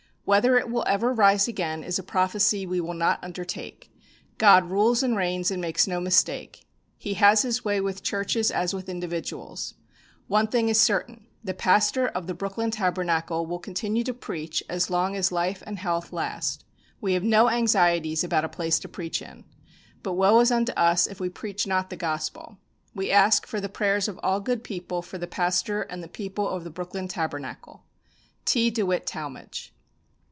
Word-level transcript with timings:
Whether 0.23 0.57
it 0.57 0.69
will 0.69 0.85
ever 0.87 1.11
rise 1.13 1.49
again 1.49 1.83
is 1.83 1.99
a 1.99 2.03
prophecy 2.03 2.65
we 2.65 2.79
will 2.79 2.93
not 2.93 3.21
undertake. 3.21 3.91
God 4.37 4.69
rules 4.69 5.03
and 5.03 5.17
reigns 5.17 5.51
and 5.51 5.59
makes 5.59 5.87
no 5.87 5.99
mistake. 5.99 6.65
He 6.97 7.15
has 7.15 7.41
His 7.41 7.65
way 7.65 7.81
with 7.81 8.01
churches 8.03 8.49
as 8.49 8.73
with 8.73 8.87
individuals. 8.87 9.73
One 10.27 10.47
thing 10.47 10.69
is 10.69 10.79
certain: 10.79 11.25
the 11.43 11.53
pastor 11.55 12.07
of 12.07 12.27
the 12.27 12.33
Brooklyn 12.33 12.71
Tabernacle 12.71 13.45
will 13.45 13.59
continue 13.59 14.05
to 14.05 14.13
preach 14.13 14.63
as 14.69 14.89
long 14.89 15.17
as 15.17 15.33
life 15.33 15.63
and 15.67 15.79
health 15.79 16.13
last. 16.13 16.63
We 17.01 17.11
have 17.13 17.23
no 17.23 17.49
anxieties 17.49 18.23
about 18.23 18.45
a 18.45 18.47
place 18.47 18.79
to 18.79 18.87
preach 18.87 19.21
in. 19.21 19.43
But 20.01 20.13
woe 20.13 20.39
is 20.39 20.51
unto 20.51 20.71
us 20.73 21.07
if 21.07 21.19
we 21.19 21.27
preach 21.27 21.67
not 21.67 21.89
the 21.89 21.97
Gospel! 21.97 22.57
We 22.95 23.11
ask 23.11 23.45
for 23.45 23.59
the 23.59 23.67
prayers 23.67 24.07
of 24.07 24.17
all 24.23 24.39
good 24.39 24.63
people 24.63 25.01
for 25.01 25.17
the 25.17 25.27
pastor 25.27 25.81
and 25.81 26.13
people 26.13 26.47
of 26.47 26.63
the 26.63 26.69
Brooklyn 26.71 27.09
Tabernacle. 27.09 27.83
"T. 28.45 28.69
DEWITT 28.69 29.05
TALMAGE." 29.05 29.73